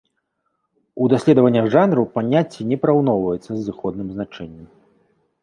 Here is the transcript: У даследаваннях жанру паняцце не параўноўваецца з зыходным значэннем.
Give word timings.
У 1.03 1.09
даследаваннях 1.13 1.65
жанру 1.75 2.05
паняцце 2.15 2.67
не 2.73 2.77
параўноўваецца 2.87 3.51
з 3.53 3.61
зыходным 3.69 4.07
значэннем. 4.17 4.65